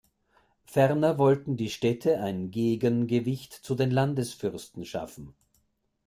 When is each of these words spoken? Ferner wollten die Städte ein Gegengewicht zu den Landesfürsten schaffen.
Ferner 0.65 1.19
wollten 1.19 1.57
die 1.57 1.69
Städte 1.69 2.19
ein 2.21 2.49
Gegengewicht 2.49 3.53
zu 3.53 3.75
den 3.75 3.91
Landesfürsten 3.91 4.83
schaffen. 4.83 5.35